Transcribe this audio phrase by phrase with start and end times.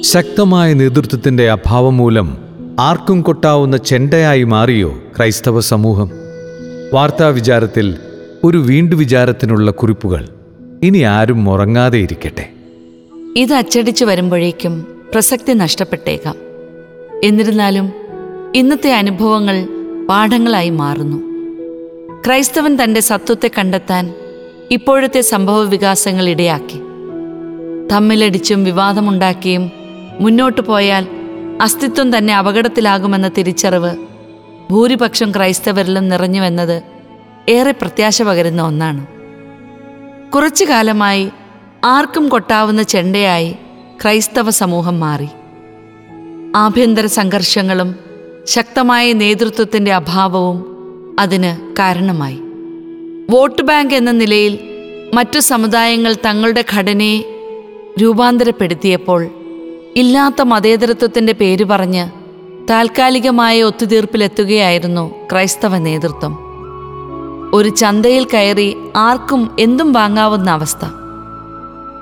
[0.00, 2.38] ശക്തമായ നേതൃത്വത്തിന്റെ അഭാവം മൂലം
[2.80, 6.10] ആർക്കും കൊട്ടാവുന്ന ചെണ്ടയായി മാറിയോ ക്രൈസ്തവ സമൂഹം?
[6.92, 7.96] വാർത്താ വിചാരത്തിൽ
[8.44, 10.28] ഒരു വീണ്ടു വിചാരത്തിനുള്ള കുറിപ്പുകൾ
[10.82, 12.48] ഇനി ആരും ഉറങ്ങാതെ ഇരിക്കട്ടെ.
[13.36, 16.34] ഇത് അച്ചടിച്ചു വരുമ്പോഴേക്കും പ്രസക്തി നഷ്ടപ്പെട്ടേക്കാം.
[17.24, 17.92] എന്നിരുന്നാലും
[18.54, 19.68] ഇന്നത്തെ അനുഭവങ്ങൾ
[20.08, 21.16] പാഠങ്ങളായി മാറുന്നു.
[22.26, 24.14] ക്രൈസ്തവൻ തന്റെ സത്വത്തെ കണ്ടെത്താൻ
[24.70, 26.87] ഇപ്പോഴത്തെ സംഭവ വികാസങ്ങൾ ഇടയാക്കി.
[27.92, 29.72] തമ്മിലടിച്ചും വിവാദമുണ്ടാക്കിയും
[30.20, 31.06] മുന്നോട്ടു പോയാൽ
[31.62, 33.96] അസ്തിത്വം തന്നെ അപകടത്തിലാകുമെന്ന തിരിച്ചറിവ്
[34.70, 36.82] ഭൂരിപക്ഷം ക്രൈസ്തവരിലും നിറഞ്ഞുവെന്നത്
[37.48, 39.06] ഏറെ പ്രത്യാശ പകരുന്ന ഒന്നാണ്.
[40.30, 41.30] കുറച്ചു കാലമായി
[41.84, 43.56] ആർക്കും കൊട്ടാവുന്ന ചെണ്ടയായി
[44.02, 45.28] ക്രൈസ്തവ സമൂഹം മാറി.
[46.56, 47.94] ആഭ്യന്തര സംഘർഷങ്ങളും
[48.44, 50.64] ശക്തമായ നേതൃത്വത്തിന്റെ അഭാവവും
[51.20, 52.40] അതിന് കാരണമായി.
[53.30, 54.58] വോട്ട് ബാങ്ക് എന്ന നിലയിൽ
[55.14, 57.37] മറ്റു സമുദായങ്ങൾ തങ്ങളുടെ ഘടനയെ
[58.00, 59.28] രൂപാന്തരപ്പെടുത്തിയപ്പോൾ
[59.96, 62.04] ഇല്ലാത്ത മതേതരത്വത്തിന്റെ പേര് പറഞ്ഞ്
[62.70, 66.38] താൽക്കാലികമായ ഒത്തുതീർപ്പിലെത്തുകയായിരുന്നു ക്രൈസ്തവ നേതൃത്വം.
[67.54, 70.84] ഒരു ചന്തയിൽ കയറി ആർക്കും എന്തും വാങ്ങാവുന്ന അവസ്ഥ.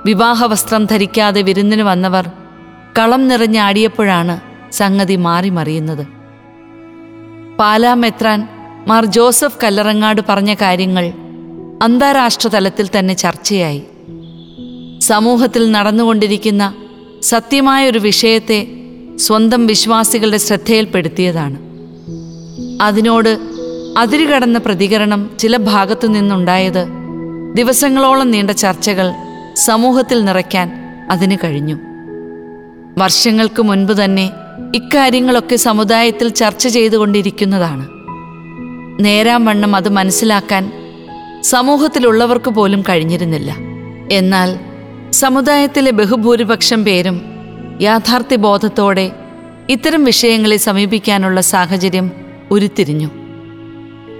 [0.05, 2.31] വിവാഹ വസ്ത്രം ധരിക്കാതെ വിരുന്നിന് വന്നവർ
[2.99, 4.35] കളം നിറഞ്ഞാടിയപ്പോഴാണ്
[4.71, 6.07] സംഗതി മാറി മറിയുന്നത്
[7.59, 8.47] പാലാ മെത്രാൻ
[8.87, 11.05] മാർ ജോസഫ് കല്ലറങ്ങാട് പറഞ്ഞ കാര്യങ്ങൾ
[11.83, 13.83] അന്താരാഷ്ട്ര തലത്തിൽ തന്നെ ചർച്ചയായി.
[15.07, 16.73] സമൂഹത്തിൽ നടന്നുകൊണ്ടിരിക്കുന്ന
[17.21, 18.67] സത്യമായ ഒരു വിഷയത്തെ
[19.15, 21.57] സ്വന്തം വിശ്വാസികളുടെ ശ്രദ്ധയിൽപ്പെടുത്തിയതാണ്.
[22.81, 23.39] അതിനോട്
[23.97, 26.87] അതിരുകടന്ന പ്രതികരണം ചില ഭാഗത്തു നിന്നുണ്ടായത്
[27.53, 29.11] ദിവസങ്ങളോളം നീണ്ട ചർച്ചകൾ
[29.55, 30.71] സമൂഹത്തിൽ നിറയ്ക്കാൻ
[31.11, 31.77] അതിന് കഴിഞ്ഞു.
[32.97, 34.29] വർഷങ്ങൾക്ക് മുൻപ് തന്നെ
[34.75, 37.87] ഇക്കാര്യങ്ങളൊക്കെ സമുദായത്തിൽ ചർച്ച ചെയ്തുകൊണ്ടിരിക്കുന്നതാണ്.
[39.03, 40.71] നേരാം വണ്ണം അത് മനസ്സിലാക്കാൻ
[41.43, 43.55] സമൂഹത്തിലുള്ളവർക്ക് പോലും കഴിഞ്ഞിരുന്നില്ല.
[44.11, 44.66] എന്നാൽ
[45.17, 47.21] സമുദായത്തിലെ ബഹുഭൂരിപക്ഷം പേരും
[47.81, 49.11] യാഥാർത്ഥ്യബോധത്തോടെ
[49.69, 52.11] ഇത്തരം വിഷയങ്ങളെ സമീപിക്കാനുള്ള സാഹചര്യം
[52.51, 53.09] ഉരുത്തിരിഞ്ഞു.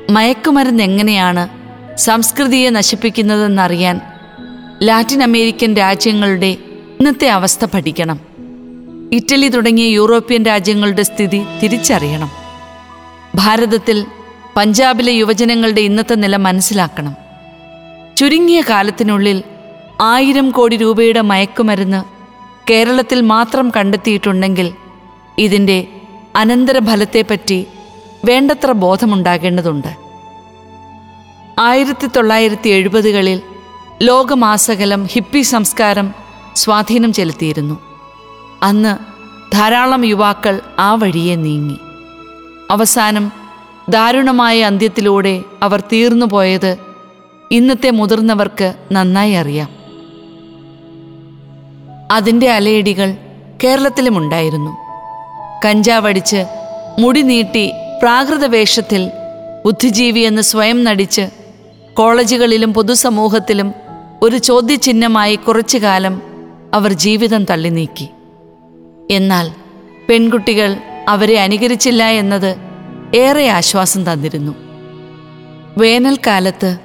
[0.09, 1.49] മയക്കുമരുന്ന് എങ്ങനെയാണ്
[1.97, 4.01] സംസ്കൃതിയെ നശിപ്പിക്കുന്നതെന്നറിയാൻ
[4.83, 6.57] ലാറ്റിൻ അമേരിക്കൻ രാജ്യങ്ങളുടെ
[6.99, 8.19] ഇന്നത്തെ അവസ്ഥ പഠിക്കണം.
[9.13, 12.31] ഇറ്റലി തുടങ്ങിയ യൂറോപ്യൻ രാജ്യങ്ങളുടെ സ്ഥിതി തിരിച്ചറിയണം.
[13.35, 14.05] ഭാരതത്തിൽ
[14.55, 17.15] പഞ്ചാബിലെ യുവജനങ്ങളുടെ ഇന്നത്തെ നില മനസ്സിലാക്കണം.
[18.17, 19.43] ചുരുങ്ങിയ കാലത്തിനുള്ളിൽ
[20.01, 22.03] ആയിരം കോടി രൂപയുടെ മയക്കുമരുന്ന്
[22.69, 24.73] കേരളത്തിൽ മാത്രം കണ്ടെത്തിയിട്ടുണ്ടെങ്കിൽ
[25.37, 25.87] ഇതിന്റെ
[26.35, 27.67] അനന്തരഫലത്തെപ്പറ്റി
[28.25, 29.97] വേണ്ടത്ര ബോധമുണ്ടാകേണ്ടതുണ്ട്.
[31.59, 33.41] ആയിരത്തി തൊള്ളായിരത്തി എഴുപതുകളിൽ
[34.01, 36.13] ലോകമാസകലം ഹിപ്പി സംസ്കാരം
[36.55, 37.79] സ്വാധീനം ചെലുത്തിയിരുന്നു.
[38.63, 38.97] അന്ന്
[39.53, 41.77] ധാരാളം യുവാക്കൾ ആ വഴിയെ നീങ്ങി.
[42.71, 43.31] അവസാനം
[43.89, 46.77] ദാരുണമായ അന്ത്യത്തിലൂടെ അവർ തീർന്നുപോയത്
[47.51, 49.76] ഇന്നത്തെ മുതിർന്നവർക്ക് നന്നായി അറിയാം.
[52.11, 53.15] അതിന്റെ അലയടികൾ
[53.63, 54.71] കേരളത്തിലുമുണ്ടായിരുന്നു.
[55.65, 56.45] കഞ്ചാവടിച്ച്
[56.99, 59.11] മുടി നീട്ടി പ്രാകൃത വേഷത്തിൽ
[59.65, 61.29] ബുദ്ധിജീവി എന്ന് സ്വയം നടിച്ച്
[61.93, 63.73] കോളേജുകളിലും പൊതുസമൂഹത്തിലും
[64.21, 66.21] ഒരു ചോദ്യചിഹ്നമായി കുറച്ചു കാലം
[66.73, 68.09] അവർ ജീവിതം തള്ളി നീക്കി
[69.11, 69.51] എന്നാൽ
[70.09, 72.55] പെൺകുട്ടികൾ അവരെ അനുകരിച്ചില്ല എന്നത്
[73.15, 74.55] ഏറെ ആശ്വാസം തന്നിരുന്നു.
[75.77, 76.77] വേനൽക്കാലത്ത്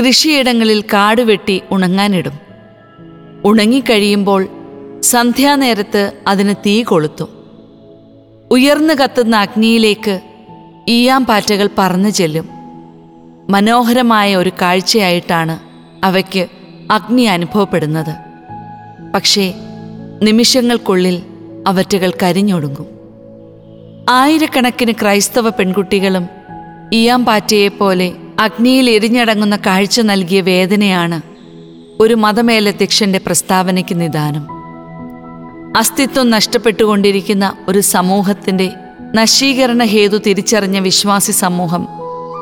[0.00, 2.32] കൃഷിയിടങ്ങളിൽ കാടുവെട്ടി ഉണങ്ങാനിടും.
[3.44, 4.48] ഉണങ്ങിക്കഴിയുമ്പോൾ
[5.02, 7.28] സന്ധ്യാനേരത്ത് അതിന് തീ കൊളുത്തു.
[8.50, 10.20] ഉയർന്നു കത്തുന്ന അഗ്നിയിലേക്ക്
[10.88, 12.48] ഈയാമ്പാറ്റകൾ പറന്നു ചെല്ലും.
[13.50, 15.58] മനോഹരമായ ഒരു കാഴ്ചയായിട്ടാണ്
[16.04, 16.46] അവയ്ക്ക്
[16.90, 18.16] അഗ്നി അനുഭവപ്പെടുന്നത്.
[19.14, 19.54] പക്ഷേ
[20.22, 21.22] നിമിഷങ്ങൾക്കുള്ളിൽ
[21.66, 22.86] അവറ്റകൾ കരിഞ്ഞൊടുങ്ങും.
[24.10, 26.28] ആയിരക്കണക്കിന് ക്രൈസ്തവ പെൺകുട്ടികളും
[26.92, 31.22] ഇയാമ്പാറ്റയെപ്പോലെ അഗ്നിയിൽ എരിഞ്ഞടങ്ങുന്ന കാഴ്ച നൽകിയ വേദനയാണ്
[32.00, 34.57] ഒരു മതമേലധ്യക്ഷന്റെ പ്രസ്താവനയ്ക്ക് നിദാനം.
[35.76, 38.72] അസ്തിത്വം നഷ്ടപ്പെട്ടുകൊണ്ടിരിക്കുന്ന ഒരു സമൂഹത്തിന്റെ
[39.14, 41.88] നശീകരണ ഹേതു തിരിച്ചറിഞ്ഞ വിശ്വാസി സമൂഹം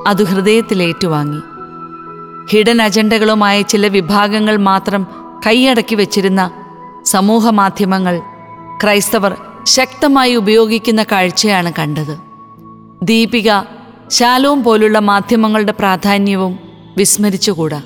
[0.06, 1.41] അത് ഹൃദയത്തിലേറ്റുവാങ്ങി
[2.50, 5.06] ഹിഡൻ അജണ്ടകളുമായ ചില വിഭാഗങ്ങൾ മാത്രം
[5.47, 6.50] കൈയടക്കി വച്ചിരുന്ന
[7.04, 8.22] സമൂഹ മാധ്യമങ്ങൾ
[8.83, 12.18] ക്രൈസ്തവർ ശക്തമായി ഉപയോഗിക്കുന്ന കാഴ്ചയാണ് കണ്ടത്.
[13.03, 13.50] ദീപിക
[14.10, 16.59] ശാലവും പോലുള്ള മാധ്യമങ്ങളുടെ പ്രാധാന്യവും
[16.97, 17.83] വിസ്മരിച്ചുകൂടാ.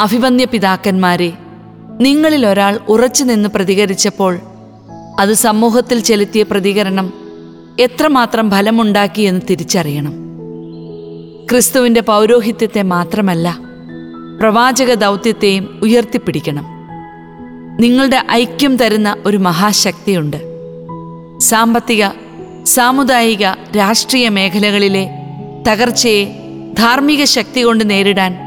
[0.00, 1.32] അഭിവന്യ പിതാക്കന്മാരെ
[2.00, 4.38] നിങ്ങളിൽ ഒരാൾ ഉറച്ചു നിന്ന് പ്രതികരിച്ചപ്പോൾ
[5.20, 7.12] അത് സമൂഹത്തിൽ ചെലുത്തിയ പ്രതികരണം
[7.80, 10.12] എത്രമാത്രം ഫലമുണ്ടാക്കി എന്ന് തിരിച്ചറിയണം.
[11.50, 13.58] ക്രിസ്തുവിന്റെ പൗരോഹിത്യത്തെ മാത്രമല്ല
[14.40, 16.64] പ്രവാചക ദൗത്യത്തെയും ഉയർത്തിപ്പിടിക്കണം.
[17.80, 20.36] നിങ്ങളുടെ ഐക്യം തരുന്ന ഒരു മഹാശക്തിയുണ്ട്.
[21.38, 22.06] സാമ്പത്തിക
[22.64, 23.46] സാമുദായിക
[23.76, 25.10] രാഷ്ട്രീയ മേഖലകളിലെ
[25.68, 26.24] തകർച്ചയെ
[26.78, 28.38] ധാർമ്മിക ശക്തി കൊണ്ട് നേരിടാൻ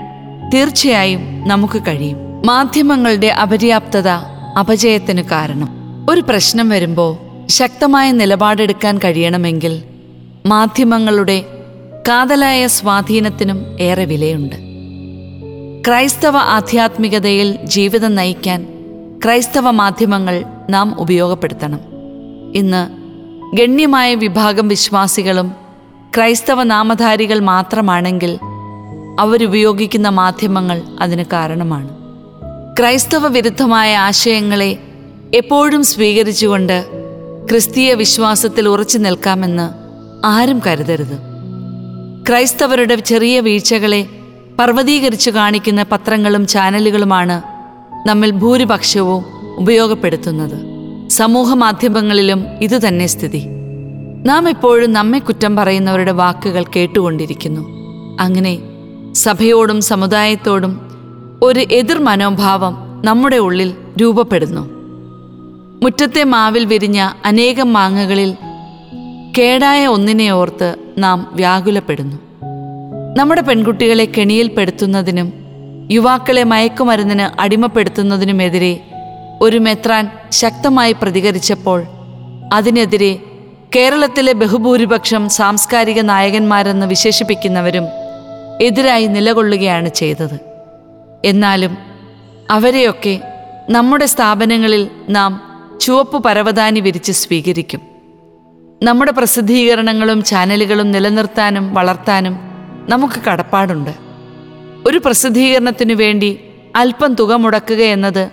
[0.54, 2.31] തീർച്ചയായും നമുക്ക് കഴിയും.
[2.46, 4.08] മാധ്യമങ്ങളുടെ അപര്യാപ്തത
[4.60, 5.70] അപജയത്തിന് കാരണം.
[6.10, 7.18] ഒരു പ്രശ്നം വരുമ്പോൾ
[7.48, 9.84] ശക്തമായ നിലപാടെടുക്കാൻ കഴിയണമെങ്കിൽ
[10.46, 11.46] മാധ്യമങ്ങളുടെ
[12.08, 14.56] കാതലായ സ്വാധീനത്തിനും ഏറെ വിലയുണ്ട്.
[15.88, 18.68] ക്രൈസ്തവ ആധ്യാത്മികതയിൽ ജീവിതം നയിക്കാൻ
[19.26, 21.80] ക്രൈസ്തവ മാധ്യമങ്ങൾ നാം ഉപയോഗപ്പെടുത്തണം.
[22.56, 22.88] ഇന്ന്
[23.58, 25.52] ഗണ്യമായ വിഭാഗം വിശ്വാസികളും
[26.16, 28.40] ക്രൈസ്തവ നാമധാരികൾ മാത്രമാണെങ്കിൽ
[29.20, 32.01] അവരുപയോഗിക്കുന്ന മാധ്യമങ്ങൾ അതിന് കാരണമാണ്.
[32.80, 34.78] ക്രൈസ്തവ വിരുദ്ധമായ ആശയങ്ങളെ
[35.34, 36.86] എപ്പോഴും സ്വീകരിച്ചുകൊണ്ട്
[37.50, 39.70] ക്രിസ്തീയ വിശ്വാസത്തിൽ ഉറച്ചു നിൽക്കാമെന്ന്
[40.26, 41.20] ആരും കരുതരുത്.
[42.30, 44.08] ക്രൈസ്തവരുടെ ചെറിയ വീഴ്ചകളെ
[44.60, 47.42] പർവതീകരിച്ചു കാണിക്കുന്ന പത്രങ്ങളും ചാനലുകളുമാണ്
[48.08, 49.26] നമ്മിൽ ഭൂരിപക്ഷവും
[49.58, 50.62] ഉപയോഗപ്പെടുത്തുന്നത്.
[51.10, 53.44] സമൂഹ മാധ്യമങ്ങളിലും ഇതുതന്നെ സ്ഥിതി.
[54.26, 57.62] നാം എപ്പോഴും നമ്മെ കുറ്റം പറയുന്നവരുടെ വാക്കുകൾ കേട്ടുകൊണ്ടിരിക്കുന്നു.
[58.22, 58.60] അങ്ങനെ
[59.14, 60.91] സഭയോടും സമുദായത്തോടും
[61.44, 64.70] ഒരു എതിർ മനോഭാവം നമ്മുടെ ഉള്ളിൽ രൂപപ്പെടുന്നു.
[65.84, 68.36] മുറ്റത്തെ മാവിൽ വിരിഞ്ഞ അനേകം മാങ്ങകളിൽ
[69.38, 72.18] കേടായ ഒന്നിനെ ഓർത്ത് നാം വ്യാകുലപ്പെടുന്നു.
[73.18, 75.34] നമ്മുടെ പെൺകുട്ടികളെ കെണിയിൽപ്പെടുത്തുന്നതിനും
[75.92, 78.80] യുവാക്കളെ മയക്കുമരുന്നിന് അടിമപ്പെടുത്തുന്നതിനുമെതിരെ
[79.42, 81.84] ഒരു മെത്രാൻ ശക്തമായി പ്രതികരിച്ചപ്പോൾ
[82.54, 83.20] അതിനെതിരെ
[83.76, 87.84] കേരളത്തിലെ ബഹുഭൂരിപക്ഷം സാംസ്കാരിക നായകന്മാരെന്ന് വിശേഷിപ്പിക്കുന്നവരും
[88.62, 90.51] എതിരായി നിലകൊള്ളുകയാണ് ചെയ്തത്.
[91.26, 91.78] എന്നാലും
[92.52, 93.22] അവരെയൊക്കെ
[93.70, 95.42] നമ്മുടെ സ്ഥാപനങ്ങളിൽ നാം
[95.82, 97.82] ചുവപ്പ് പരവതാനി വിരിച്ച് സ്വീകരിക്കും.
[98.84, 102.38] നമ്മുടെ പ്രസിദ്ധീകരണങ്ങളും ചാനലുകളും നിലനിർത്താനും വളർത്താനും
[102.90, 103.94] നമുക്ക് കടപ്പാടുണ്ട്.
[104.88, 106.40] ഒരു പ്രസിദ്ധീകരണത്തിനു വേണ്ടി
[106.76, 108.32] അല്പം തുക മുടക്കുക എന്നത്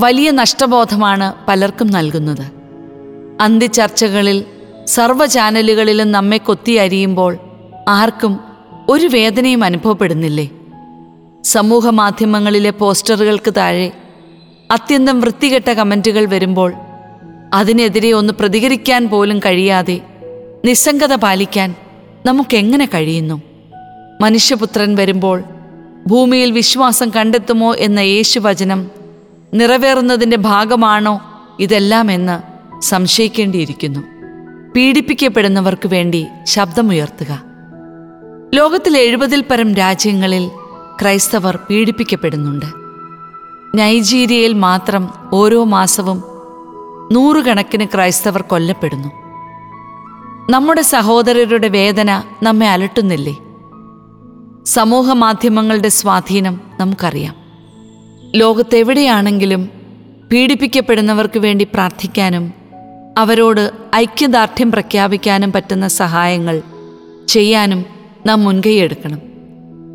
[0.00, 2.46] വലിയ നഷ്ടബോധമാണ് പലർക്കും നൽകുന്നത്.
[3.40, 4.44] അന്ത്യചർച്ചകളിൽ
[4.84, 7.38] സർവ ചാനലുകളിലും നമ്മെ കൊത്തിയരിയുമ്പോൾ
[7.88, 8.40] ആർക്കും
[8.88, 10.50] ഒരു വേദനയും അനുഭവപ്പെടുന്നില്ലേ?
[11.44, 13.92] സമൂഹ മാധ്യമങ്ങളിലെ പോസ്റ്ററുകൾക്ക് താഴെ
[14.70, 16.74] അത്യന്തം വൃത്തികെട്ട കമന്റുകൾ വരുമ്പോൾ
[17.54, 20.00] അതിനെതിരെ ഒന്ന് പ്രതികരിക്കാൻ പോലും കഴിയാതെ
[20.64, 21.74] നിസ്സംഗത പാലിക്കാൻ
[22.26, 23.42] നമുക്കെങ്ങനെ കഴിയുന്നു?
[24.20, 25.44] മനുഷ്യപുത്രൻ വരുമ്പോൾ
[26.06, 28.90] ഭൂമിയിൽ വിശ്വാസം കണ്ടെത്തുമോ എന്ന യേശുവചനം
[29.54, 31.20] നിറവേറുന്നതിന്റെ ഭാഗമാണോ
[31.60, 32.52] ഇതെല്ലാമെന്ന്
[32.82, 34.00] സംശയിക്കേണ്ടിയിരിക്കുന്നു.
[34.76, 37.42] പീഡിപ്പിക്കപ്പെടുന്നവർക്ക് വേണ്ടി ശബ്ദമുയർത്തുക.
[38.54, 40.50] ലോകത്തിലെ എഴുപതിൽ പരം രാജ്യങ്ങളിൽ
[41.02, 42.66] ക്രൈസ്തവർ പീഡിപ്പിക്കപ്പെടുന്നുണ്ട്.
[43.74, 46.24] നൈജീരിയയിൽ മാത്രം ഓരോ മാസവും
[47.12, 49.08] നൂറുകണക്കിന് ക്രൈസ്തവർ കൊല്ലപ്പെടുന്നു.
[50.50, 53.38] നമ്മുടെ സഹോദരരുടെ വേദന നമ്മെ അലട്ടുന്നില്ലേ?
[54.64, 57.34] സമൂഹ മാധ്യമങ്ങളുടെ സ്വാധീനം നമുക്കറിയാം.
[58.34, 59.68] ലോകത്തെവിടെയാണെങ്കിലും
[60.32, 62.52] പീഡിപ്പിക്കപ്പെടുന്നവർക്ക് വേണ്ടി പ്രാർത്ഥിക്കാനും
[63.18, 66.62] അവരോട് ഐക്യദാർഢ്യം പ്രഖ്യാപിക്കാനും പറ്റുന്ന സഹായങ്ങൾ
[67.28, 67.84] ചെയ്യാനും
[68.26, 69.31] നാം മുൻകൈയെടുക്കണം.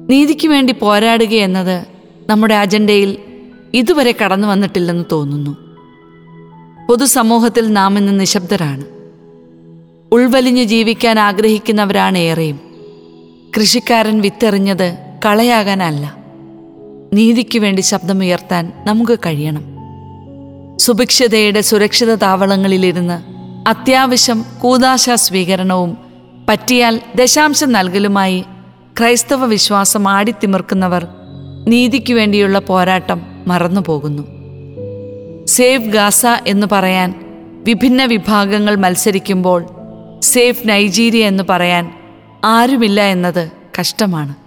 [0.09, 1.85] നീതിക്ക് വേണ്ടി പോരാടുക എന്നത്
[2.29, 3.17] നമ്മുടെ അജണ്ടയിൽ
[3.73, 5.57] ഇതുവരെ കടന്നു വന്നിട്ടില്ലെന്ന് തോന്നുന്നു.
[6.89, 8.83] പൊതുസമൂഹത്തിൽ നാം ഇന്ന് നിശബ്ദരാണ്.
[10.11, 12.59] ഉൾവലിഞ്ഞു ജീവിക്കാൻ ആഗ്രഹിക്കുന്നവരാണ് ഏറെയും.
[13.57, 16.17] കൃഷിക്കാരൻ വിത്തെറിഞ്ഞത് കളയാകാനല്ല.
[17.13, 19.63] നീതിക്ക് വേണ്ടി ശബ്ദമുയർത്താൻ നമുക്ക് കഴിയണം.
[20.79, 23.23] സുഭിക്ഷതയുടെ സുരക്ഷിത താവളങ്ങളിലിരുന്ന്
[23.69, 25.97] അത്യാവശ്യം കൂതാശ സ്വീകരണവും
[26.49, 28.45] പറ്റിയാൽ ദശാംശം നൽകലുമായി
[28.99, 31.07] ക്രൈസ്തവ വിശ്വാസം ആടിത്തിമിർക്കുന്നവർ
[31.67, 34.23] നീതിക്കു വേണ്ടിയുള്ള പോരാട്ടം മറന്നുപോകുന്നു.
[35.45, 37.09] സേഫ് ഗാസ എന്ന് പറയാൻ
[37.67, 39.65] വിഭിന്ന വിഭാഗങ്ങൾ മത്സരിക്കുമ്പോൾ
[40.21, 41.91] സേഫ് നൈജീരിയ എന്ന് പറയാൻ
[42.43, 44.46] ആരുമില്ല എന്നത് കഷ്ടമാണ്.